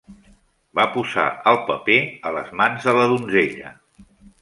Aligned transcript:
Va 0.79 0.85
posar 0.95 1.27
el 1.53 1.61
paper 1.69 1.99
a 2.31 2.35
les 2.39 2.53
mans 2.63 2.91
de 2.91 2.99
la 3.01 3.09
donzella 3.15 3.79